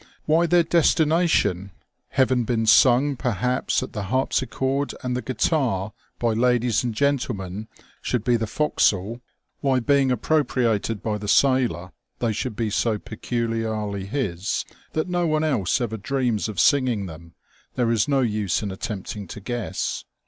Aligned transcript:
Why 0.25 0.47
their 0.47 0.63
destination, 0.63 1.69
having 2.09 2.43
been 2.43 2.65
sung 2.65 3.15
perhaps 3.15 3.83
at 3.83 3.93
the 3.93 4.05
harpsichord 4.05 4.95
and 5.03 5.15
the 5.15 5.21
guitar 5.21 5.93
by 6.17 6.33
ladies 6.33 6.83
and 6.83 6.95
gentlemen, 6.95 7.67
should 8.01 8.23
be 8.23 8.35
the 8.35 8.47
forecastle; 8.47 9.21
why 9.59 9.79
being 9.79 10.09
appropriated 10.11 11.03
by 11.03 11.19
the 11.19 11.27
sailor 11.27 11.91
they 12.17 12.33
should 12.33 12.55
be 12.55 12.71
so 12.71 12.97
peculiarly 12.97 14.07
his, 14.07 14.65
that 14.93 15.07
no 15.07 15.27
one 15.27 15.43
else 15.43 15.79
ever 15.79 15.97
dreams 15.97 16.49
of 16.49 16.59
singing 16.59 17.05
them, 17.05 17.35
there 17.75 17.91
is 17.91 18.07
no 18.07 18.21
use 18.21 18.63
in 18.63 18.71
attempting 18.71 19.27
to 19.27 19.39
guess. 19.39 20.03